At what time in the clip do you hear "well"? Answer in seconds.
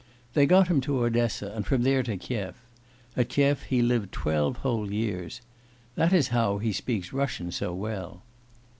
7.71-8.23